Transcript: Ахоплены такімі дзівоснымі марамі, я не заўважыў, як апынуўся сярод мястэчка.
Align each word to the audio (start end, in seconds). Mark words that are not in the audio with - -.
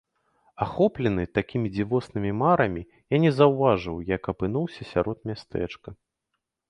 Ахоплены 0.65 1.25
такімі 1.39 1.67
дзівоснымі 1.75 2.31
марамі, 2.41 2.83
я 3.17 3.19
не 3.25 3.31
заўважыў, 3.41 4.01
як 4.15 4.23
апынуўся 4.35 4.81
сярод 4.93 5.17
мястэчка. 5.33 5.89